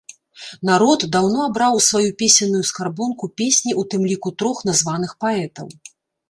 Народ 0.69 1.03
даўно 1.15 1.39
абраў 1.49 1.73
у 1.79 1.83
сваю 1.89 2.09
песенную 2.21 2.61
скарбонку 2.69 3.29
песні 3.43 3.71
ў 3.79 3.93
тым 3.93 4.09
ліку 4.13 4.29
трох 4.41 4.57
названых 4.71 5.15
паэтаў. 5.27 5.67